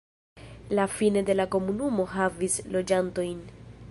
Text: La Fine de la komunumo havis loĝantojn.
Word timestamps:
La 0.77 0.87
Fine 0.93 1.23
de 1.27 1.35
la 1.41 1.45
komunumo 1.57 2.07
havis 2.15 2.59
loĝantojn. 2.77 3.49